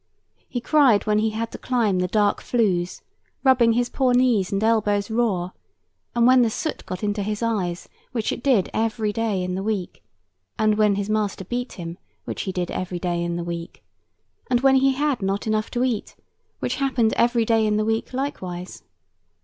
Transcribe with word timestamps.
He 0.49 0.59
cried 0.61 1.05
when 1.05 1.19
he 1.19 1.29
had 1.29 1.51
to 1.51 1.59
climb 1.59 1.99
the 1.99 2.07
dark 2.07 2.41
flues, 2.41 3.03
rubbing 3.43 3.73
his 3.73 3.87
poor 3.87 4.15
knees 4.15 4.51
and 4.51 4.63
elbows 4.63 5.11
raw; 5.11 5.51
and 6.15 6.25
when 6.25 6.41
the 6.41 6.49
soot 6.49 6.83
got 6.87 7.03
into 7.03 7.21
his 7.21 7.43
eyes, 7.43 7.87
which 8.11 8.31
it 8.31 8.41
did 8.41 8.71
every 8.73 9.13
day 9.13 9.43
in 9.43 9.53
the 9.53 9.61
week; 9.61 10.03
and 10.57 10.73
when 10.75 10.95
his 10.95 11.07
master 11.07 11.43
beat 11.45 11.73
him, 11.73 11.99
which 12.25 12.41
he 12.49 12.51
did 12.51 12.71
every 12.71 12.97
day 12.97 13.23
in 13.23 13.35
the 13.35 13.43
week; 13.43 13.83
and 14.49 14.61
when 14.61 14.77
he 14.77 14.93
had 14.93 15.21
not 15.21 15.45
enough 15.45 15.69
to 15.69 15.83
eat, 15.83 16.15
which 16.57 16.77
happened 16.77 17.13
every 17.15 17.45
day 17.45 17.63
in 17.67 17.77
the 17.77 17.85
week 17.85 18.11
likewise. 18.11 18.81